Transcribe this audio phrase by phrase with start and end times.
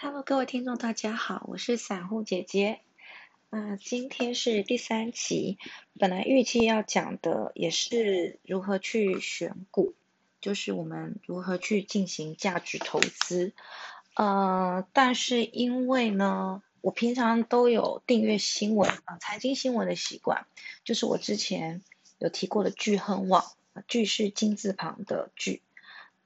[0.00, 2.78] Hello，各位听众，大家好，我是散户姐姐。
[3.50, 5.58] 那今天是第三期，
[5.98, 9.94] 本来预计要讲的也是如何去选股，
[10.40, 13.52] 就是我们如何去进行价值投资。
[14.14, 20.46] 呃，但是因为呢，我平常都有订阅新闻啊，财经新闻的习惯，
[20.84, 21.82] 就是我之前
[22.18, 23.44] 有提过的巨亨网，
[23.88, 25.60] 巨是金字旁的巨。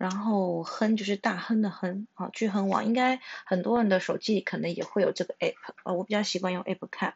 [0.03, 7.15] 然后哼就是大亨的亨，啊，聚亨网应该很多人的手机可能也会有这个 app，呃，我比较习惯用 app 看。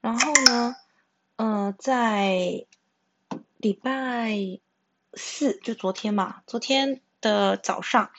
[0.00, 0.76] 然后呢，
[1.36, 2.64] 呃，在
[3.58, 4.34] 礼拜
[5.12, 8.10] 四就昨天嘛，昨天的早上，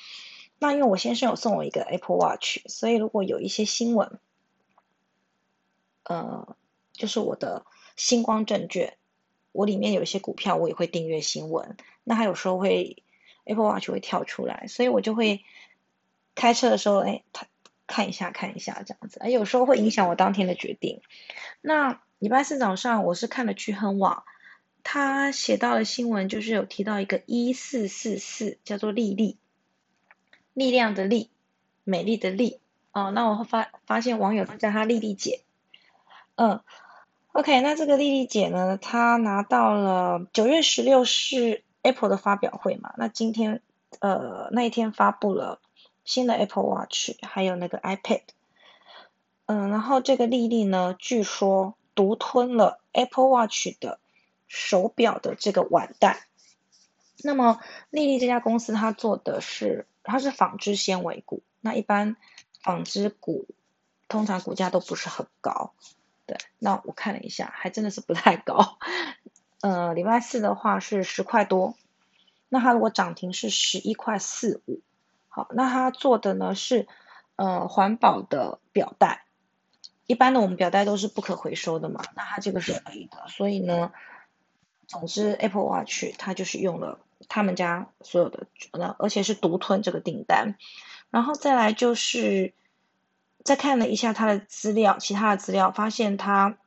[0.60, 4.20] 那因为我先生有送我一个 Apple Watch，所以如果有一些新闻，
[6.04, 6.56] 呃，
[6.94, 8.96] 就是我的星光证券，
[9.54, 13.02] 我里面有一些股票，我也会订阅新闻，那他有时候会。
[13.48, 15.44] Apple Watch 会跳出来，所以我就会
[16.36, 17.48] 开车的时候，哎，看
[17.88, 19.20] 看一下，看一下这样子。
[19.22, 21.02] 哎，有时候会影响我当天的决定。
[21.62, 24.26] 那礼拜四早上，我是看了聚亨网，
[24.84, 29.38] 他写到的新闻就是有提到一个一四四四，叫做丽丽，
[30.54, 31.30] 力量的力，
[31.86, 32.60] 美丽的丽。
[32.92, 35.42] 哦，那我发发现网友都叫她丽丽姐。
[36.36, 36.60] 嗯
[37.32, 41.64] ，OK，那这个丽丽姐呢，她拿到了九月十六是。
[41.82, 43.62] Apple 的发表会嘛，那今天
[44.00, 45.62] 呃那一天发布了
[46.04, 48.24] 新的 Apple Watch，还有那个 iPad，
[49.46, 54.00] 嗯，然后这个丽丽呢，据说独吞了 Apple Watch 的
[54.48, 56.28] 手表的这个腕带。
[57.24, 62.16] 那么丽丽这家公司它做的是它是纺织纤维股，那一般
[62.62, 63.48] 纺织股
[64.08, 65.74] 通常股价都不是很高，
[66.26, 68.78] 对，那我看了一下，还真的是不太高。
[69.68, 71.76] 呃，礼拜四的话是十块多，
[72.48, 74.80] 那它如果涨停是十一块四五，
[75.28, 76.88] 好，那它做的呢是
[77.36, 79.26] 呃环保的表带，
[80.06, 83.92] 一般的我们表带都是不可回收的嘛，那它这个是可以的，所以呢，
[84.88, 90.56] 总之 Apple Watch 它就是用了他们家所有的，那而且是独吞这个订单，
[91.10, 92.54] 然后再来就是
[93.44, 96.58] 再看了一下它的资料，其他的资料发现它。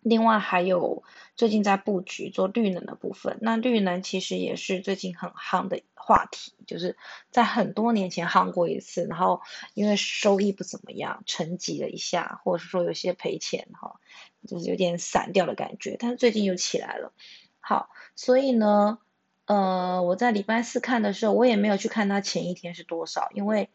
[0.00, 1.02] 另外还有
[1.34, 6.96] 最近在布局做绿能的部分，那绿能其实也是最近很夯的话题，就是
[7.30, 9.42] 在很多年前夯过一次，然后
[9.74, 14.00] 因为收益不怎么样，沉寂了一下，或者是说有些赔钱哈，
[14.46, 17.12] 就是有点散掉的感觉，但是最近又起来了。
[17.60, 18.98] 好，所以呢，
[19.46, 23.68] 呃，我在礼拜四看的时候，我也没有去看它前一天是多少，因为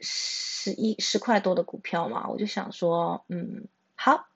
[0.00, 4.26] 十一十块多的股票嘛，我就想说，嗯，好。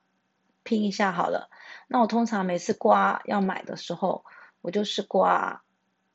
[0.64, 1.50] 拼一下好了，
[1.86, 4.24] 那我通常每次挂要买的时候，
[4.62, 5.62] 我就是挂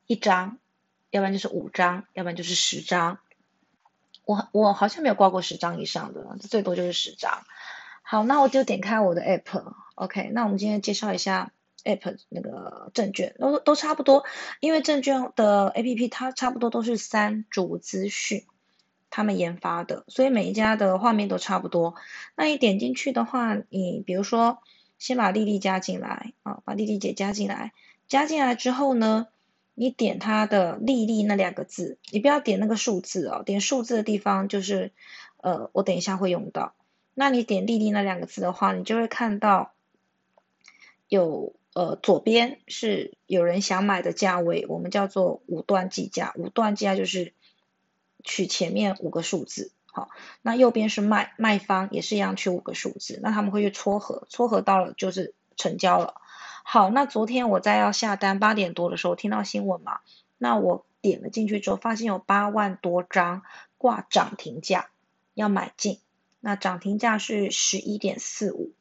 [0.06, 0.58] 一张，
[1.10, 3.18] 要不然就是五张，要不然就是十张。
[4.26, 7.42] 我我好像没有挂过十张以上的，最多就是十张。
[8.02, 10.30] 好，那我就点开我的 app，OK。
[10.32, 11.52] 那我们今天介绍一下
[11.84, 14.24] app 那个证券，都都差不多，
[14.60, 18.46] 因为证券的 app 它差不多都是三主资讯。
[19.10, 21.96] 他们研发的，所以每一家的画面都差不多。
[22.36, 24.58] 那你点进去的话，你比如说
[24.98, 27.72] 先把丽丽加进来啊，把丽丽姐加进来，
[28.06, 29.26] 加进来之后呢，
[29.74, 34.92] 你点她的丽丽那两个字，你不要点那个数字哦，点数字的地方就是
[35.38, 36.74] 呃，我等一下会用到。
[37.12, 39.72] 那你点丽丽那两个字的话，你就会看到
[41.08, 47.34] 有呃左边是有人想买的价位，我们叫做五段计价，五段计价就是。
[48.24, 50.08] 取前面五个数字，好，
[50.42, 56.20] 那右边是卖卖方，也是一样取五个数字，那他们会去撮合，撮合到了就是成交了。
[56.64, 60.00] 好，那昨天我在要下单八点多的时候听到新闻嘛，
[60.38, 63.42] 那我点了进去之后，发现有八万多张
[63.78, 64.90] 挂涨停价
[65.34, 65.98] 要买进，
[66.40, 68.72] 那涨停价是十一点四五，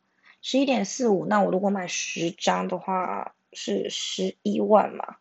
[0.42, 5.16] 十一点四五，那我如果买十张的话是十一万嘛。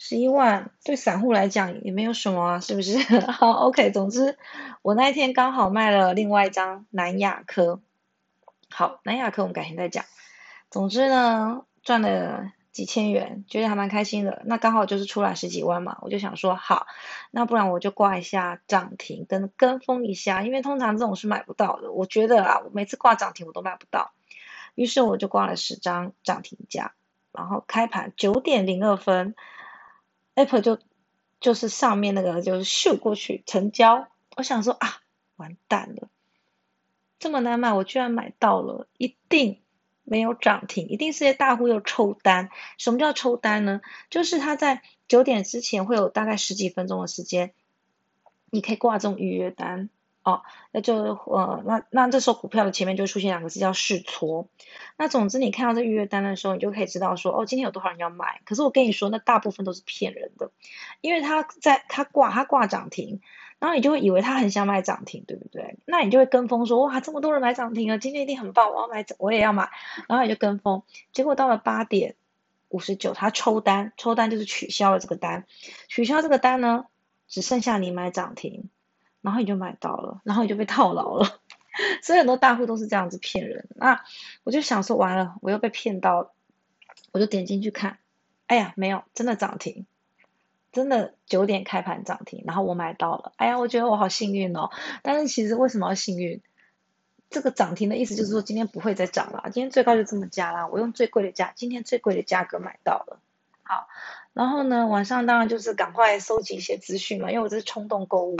[0.00, 2.98] 十一万对散户来讲也没有什么啊，是不是？
[3.28, 3.90] 好，OK。
[3.90, 4.38] 总之，
[4.80, 7.82] 我那一天刚好卖了另外一张南亚科。
[8.70, 10.04] 好，南亚科我们改天再讲。
[10.70, 14.42] 总之呢，赚了几千元，觉得还蛮开心的。
[14.44, 16.86] 那刚好就是出来十几万嘛，我就想说，好，
[17.32, 21.90] 那不然我就挂一下涨停，跟跟风一下，因为通常这种是买不到的。
[21.90, 24.12] 我觉得啊，我每次挂涨停我都买不到，
[24.76, 26.92] 于是我就挂了十张涨停价，
[27.32, 29.34] 然后开盘九点零二分。
[30.38, 30.78] Apple 就
[31.40, 34.06] 就是上面那个就是秀过去成交，
[34.36, 35.00] 我想说啊，
[35.34, 36.08] 完蛋了，
[37.18, 39.60] 这么难买，我居然买到了，一定
[40.04, 42.50] 没有涨停，一定是些大户又抽单。
[42.76, 43.80] 什么叫抽单呢？
[44.10, 47.52] 就是他在九点之前会有大概十几分钟的时间，
[48.48, 49.90] 你可以挂这种预约单，
[50.24, 50.42] 哦，
[50.72, 54.48] 那就呃，那那这时候股票的前面就出现两个字叫试错。
[54.98, 58.42] 那总之你看到这预约单的时候，你就可以知道说，哦，今天有多少人要买。
[58.44, 60.50] 可是我跟你说，那大部分都是骗人的，
[61.00, 63.22] 因为他在他挂他挂涨停，
[63.58, 65.78] 然后你就会以为他很想买涨停，对不对？
[65.86, 69.70] 那你就会跟风说，哇，这么多人买涨停啊，今天一定很棒，我要买，我也要买。
[70.08, 70.82] 然后你就跟风，
[71.12, 72.16] 结果到了八点
[72.68, 75.46] 五十九，他抽单，抽单就是取消了这个单，
[75.88, 76.84] 取消这个单呢，
[77.28, 78.68] 只剩下你买涨停。
[79.20, 81.40] 然后你就买到了，然后你就被套牢了，
[82.02, 83.66] 所以很多大户都是这样子骗人。
[83.76, 84.04] 那
[84.44, 86.32] 我就想说，完了，我又被骗到，
[87.12, 87.98] 我就点进去看，
[88.46, 89.86] 哎呀，没有，真的涨停，
[90.72, 94.70] 真的九点开盘涨停，然后我买到了，哎呀，我觉得我好幸运哦。
[95.02, 96.40] 但是其实为什么要幸运？
[97.30, 103.20] 这个涨停的意思就是说今天不会再涨了，今天最高就这么加啦，我用最贵的价，今天最贵的价格买到了。
[103.62, 103.86] 好，
[104.38, 108.36] 然后呢，晚上当然就是赶快收集一些资讯嘛，因为我这是冲动购物。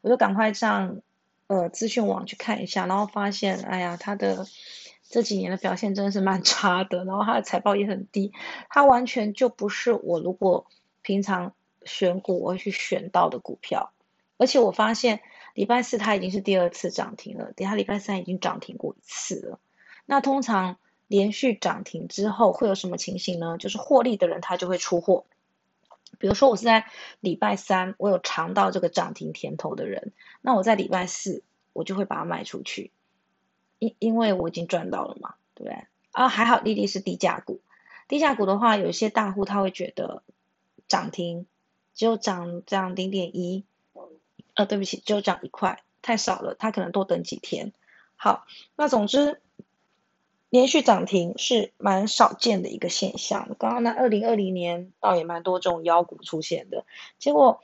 [0.00, 1.02] 我就赶快上
[1.46, 4.46] 呃资讯网去看一下，然后发现，哎呀，它的
[5.10, 8.32] 这几年的表现真的是蛮差的，然后它的财报也很低，
[8.70, 10.64] 它完全就不是我如果
[11.02, 11.52] 平常
[11.84, 13.92] 选股我会去选到的股票，
[14.38, 15.20] 而且我发现
[15.52, 19.58] 礼拜四它已经是第二次涨停了，等下礼拜三已经涨停过一次了。
[20.06, 20.78] 那通常
[21.08, 23.58] 连续涨停之后会有什么情形呢？
[23.58, 25.26] 就是获利的人他就会出货。
[26.18, 26.86] 比如说，我是在
[27.20, 31.42] 礼拜三，我有尝到这个涨停甜头的人，那我在礼拜四，
[31.72, 32.92] 我就会把它卖出去，
[33.78, 35.86] 因因为我已经赚到了嘛，对不对？
[36.12, 37.60] 啊，还好，丽丽是低价股，
[38.08, 40.22] 低价股的话，有些大户他会觉得
[40.88, 41.46] 涨停
[41.94, 43.64] 只有涨涨零点一，
[44.54, 47.72] 呃，对不起，只有涨一块，太少了，他可能多等几天。
[48.14, 49.41] 好，那总之。
[50.52, 53.56] 连续涨停是蛮少见的一个现象。
[53.58, 56.84] 刚刚那二零二零年倒也蛮多这种妖股出现的，
[57.18, 57.62] 结果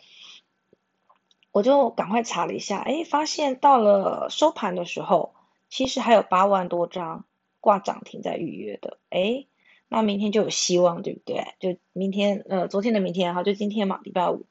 [1.53, 5.35] 我就赶快查了一下，哎，发现到了收盘的时候，
[5.69, 7.27] 其实还有八万多张
[7.61, 9.45] 挂涨停在预约的，哎，
[9.89, 11.45] 那明天就有希望，对不对？
[11.61, 14.47] 就明天，呃，昨天的明天哈，就今天嘛，礼拜五。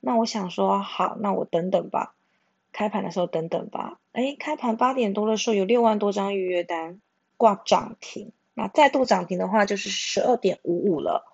[0.00, 2.14] 那我想说，好，那我等等吧，
[2.72, 4.00] 开盘的时候等等吧。
[4.12, 7.02] 哎，开盘八点多的时候有六万多张预约单。
[7.36, 11.24] 挂涨停，那再度涨停的话就是十二点五五了。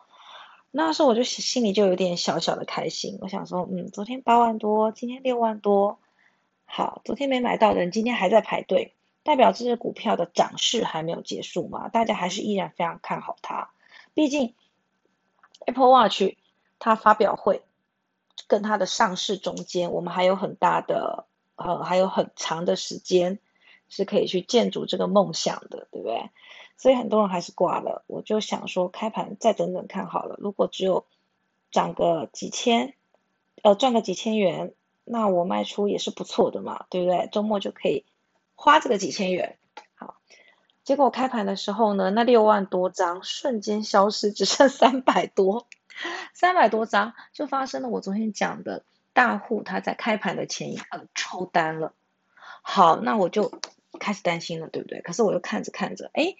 [0.72, 5.98] 那时候我就心里就有点小小的开心，我想说，嗯，昨天八万多，今天六万多，
[6.64, 8.94] 好，昨天没买到的人今天还在排队，
[9.24, 11.88] 代表这只股票的涨势还没有结束嘛？
[11.88, 13.70] 大家还是依然非常看好它。
[14.14, 14.54] 毕竟
[15.66, 16.22] Apple Watch
[16.78, 17.62] 它发表会
[18.46, 21.26] 跟它的上市中间，我们还有很大的
[21.56, 23.40] 呃，还有很长的时间。
[23.90, 26.30] 是可以去建筑这个梦想的，对不对？
[26.78, 28.04] 所以很多人还是挂了。
[28.06, 30.36] 我就想说，开盘再等等看好了。
[30.38, 31.04] 如果只有
[31.70, 32.94] 涨个几千，
[33.62, 34.72] 呃，赚个几千元，
[35.04, 37.28] 那我卖出也是不错的嘛，对不对？
[37.32, 38.06] 周末就可以
[38.54, 39.58] 花这个几千元。
[39.94, 40.16] 好，
[40.82, 45.66] 结果开盘的时候呢，那六万多张瞬间消失，只剩三百多，
[46.32, 51.92] 三百多张就发生了我昨天讲的大户他在开盘的前一刻抽单了。
[52.62, 53.52] 好，那我就。
[54.00, 55.00] 开始担心了，对不对？
[55.02, 56.34] 可是我又看着看着，哎，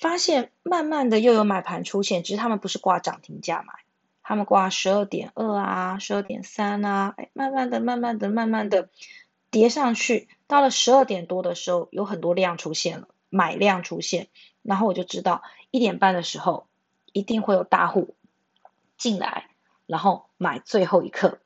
[0.00, 3.74] 发现慢慢的又有买盘出现，只是他们不是挂涨停价买，
[4.24, 8.88] 他们挂十二点二啊，十二点三啊，哎，慢慢的、慢慢的、慢慢的
[9.50, 14.28] 叠上去，到了十二点多的时候，有很多量出现了，买量出现，
[14.62, 16.66] 然后我就知道一点半的时候
[17.12, 18.16] 一定会有大户
[18.96, 19.50] 进来，
[19.86, 21.38] 然后买最后一刻，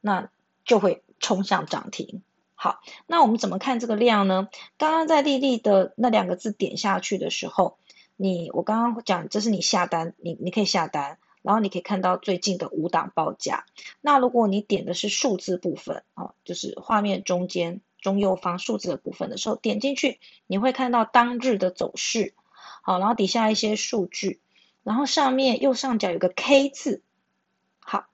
[0.00, 0.30] 那
[0.64, 2.22] 就会冲向涨停。
[2.62, 4.50] 好，那我们怎么看这个量呢？
[4.76, 7.78] 刚刚在丽丽的那两个字点下去的时候，
[8.18, 13.64] 你我刚刚讲这是你下单，你你可以下单，然后你可以看到最近的五档报价。
[14.02, 22.34] 那如果你点的是数字部分啊，就是画面中间中右方数字的部分的时候，点进去你会看到当日的走势，
[22.82, 24.38] 好，然后底下一些数据，
[24.82, 27.02] 然后上面右上角有个 K 字，
[27.78, 28.04] 好，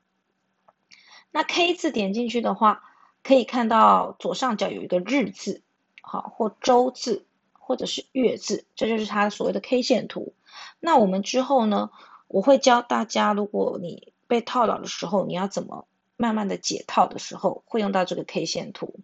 [1.33, 2.85] 那 K 字点进去的话。
[3.27, 5.61] 可以看到左上角有一个日字，
[6.01, 10.33] 好或周字或者是月字，这就是它所谓的 K 线图。
[10.79, 11.91] 那我们之后呢，
[12.29, 19.01] 我会教大家，如果你被套牢的时候，你要怎么慢慢的解套的时候，会用到这个 K 线图。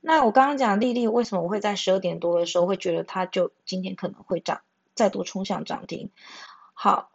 [0.00, 4.62] 那我刚刚讲丽丽为什么我会在十二点多的时候会觉得它就今天可能会涨，
[4.94, 6.08] 再度冲向涨停。
[6.72, 7.10] 好，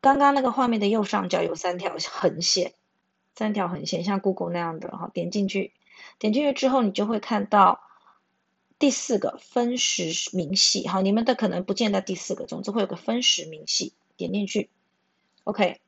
[0.00, 2.72] 刚刚那个画面的右上角有三条横线，
[3.36, 5.72] 三条横线像 Google 那样的哈，点进去。
[6.18, 7.80] 点进去之后，你就会看到
[8.78, 10.86] 第四个分时明细。
[10.86, 13.94] 好，你们的可能不见在第四个，总之会有个分时明细。
[14.16, 14.70] 点进去
[15.42, 15.80] ，OK。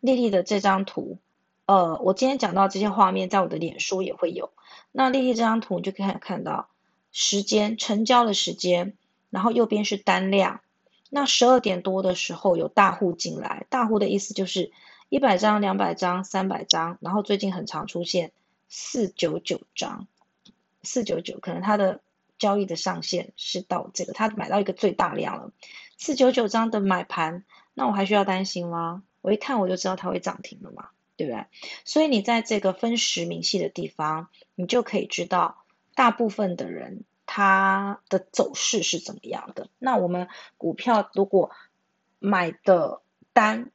[0.00, 1.18] 丽丽的这张图，
[1.66, 4.50] 呃，我今天讲到这些画面，在我的脸书也会有。
[4.92, 6.68] 那丽丽这张图，你就可以看到
[7.12, 8.96] 时间成交的时间，
[9.30, 10.60] 然后右边是单量。
[11.08, 14.72] 那十二点多的时候有大户进来，大户的意思就是
[15.08, 18.32] 一百张、两百张、三百张，然后最近很常出现
[18.70, 20.08] 四九九张，
[20.82, 22.00] 四九九可能他的
[22.38, 25.52] 交易的上限是到这个，他买到一个最大量了，
[25.98, 29.02] 四九九张的买盘，那我还需要担心吗？
[29.20, 30.88] 我一看我就知道它会涨停了嘛。
[31.16, 31.44] 对不对？
[31.84, 39.68] 所以你在这个分时明细的地方，你就可以知道大部分的人他的走势是怎么样的。
[39.78, 41.50] 那我们股票如果
[42.18, 43.02] 买的
[43.34, 43.70] 单、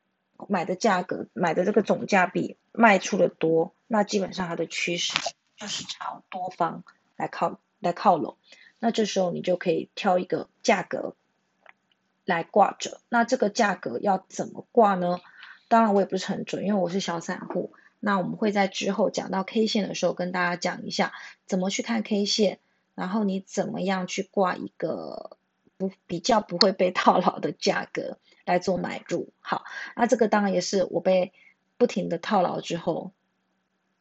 [0.49, 5.13] 买的价格、买的这个总价比卖出的多，那基本上它的趋势
[5.57, 6.83] 就是朝多方
[7.15, 8.37] 来靠来靠拢。
[8.79, 11.15] 那这时候你就可以挑一个价格
[12.25, 12.99] 来挂着。
[13.09, 15.19] 那这个价格要怎么挂呢？
[15.67, 17.73] 当然我也不是很准，因为我是小散户。
[17.99, 21.13] 那我们会在之后讲到 K 线的时候，跟大家讲一下
[21.47, 22.59] 怎么去看 K 线，
[22.93, 25.37] 然后你怎么样去挂一个
[25.77, 29.33] 不比较不会被套牢的价格来做买入。
[29.39, 29.63] 好，
[29.95, 31.33] 那这个当然也是我被
[31.77, 33.11] 不停的套牢之后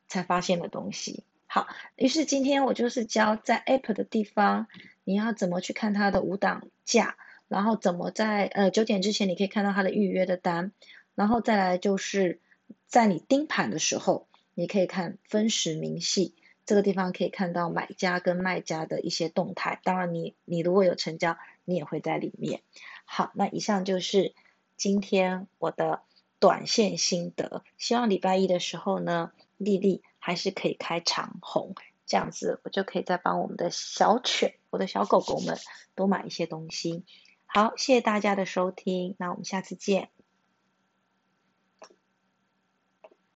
[0.09, 1.25] 才发现的东西。
[1.47, 4.67] 好，于是今天我就是教在 App 的地方，
[5.05, 7.17] 你要怎么去看它的五档价，
[7.49, 10.73] 然后怎么在呃九点之前你可以看到它的预约的单。
[11.15, 12.41] 然后再来就是
[12.89, 16.35] 在你盯盘的时候，你可以看分时明细，
[16.67, 19.81] 这个地方可以看到买家跟卖家的一些动态。
[19.85, 22.63] 当然，你你如果有成交，你也会在里面。
[23.05, 24.35] 好，那以上就是
[24.77, 26.03] 今天我的
[26.39, 27.65] 短线心得。
[27.79, 31.75] 希望礼拜一的时候呢，丽丽还是可以开长红，
[32.07, 35.59] 这样子我就可以再帮我们的小犬、我的小狗狗们
[35.95, 37.05] 多买一些东西。
[37.47, 40.11] 好，谢谢大家的收听，那我们下次见。